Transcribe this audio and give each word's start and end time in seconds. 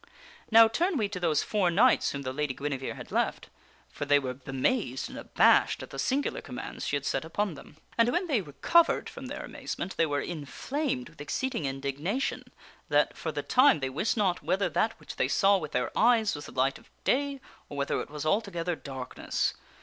Now 0.49 0.67
turn 0.67 0.97
we 0.97 1.07
to 1.09 1.19
those 1.19 1.43
four 1.43 1.69
knights 1.69 2.09
whom 2.09 2.23
the 2.23 2.33
Lady 2.33 2.55
Guinevere 2.55 2.95
had 2.95 3.11
left. 3.11 3.49
For 3.91 4.03
they 4.05 4.17
were 4.17 4.33
bemazed 4.33 5.09
and 5.09 5.17
abashed 5.19 5.83
at 5.83 5.91
the 5.91 5.99
singular 5.99 6.41
commands 6.41 6.87
she 6.87 6.95
had 6.95 7.05
set 7.05 7.23
upon 7.23 7.53
them. 7.53 7.77
And 7.99 8.09
when 8.09 8.25
they 8.25 8.41
recovered 8.41 9.07
from 9.11 9.27
their 9.27 9.45
amazement, 9.45 9.95
they 9.97 10.07
were 10.07 10.19
inflamed 10.19 11.09
with 11.09 11.21
exceeding 11.21 11.65
indignation 11.65 12.45
that, 12.89 13.15
for 13.15 13.31
the 13.31 13.43
time, 13.43 13.79
they 13.79 13.91
wist 13.91 14.17
not 14.17 14.41
whether 14.41 14.69
that 14.69 14.99
which 14.99 15.17
they 15.17 15.27
saw 15.27 15.59
with 15.59 15.71
their 15.73 15.95
eyes 15.95 16.33
was 16.33 16.47
the 16.47 16.51
light 16.51 16.79
of 16.79 16.89
day, 17.03 17.39
or 17.69 17.77
whether 17.77 18.01
it 18.01 18.09
was 18.09 18.25
altogether 18.25 18.75
darkness. 18.75 19.53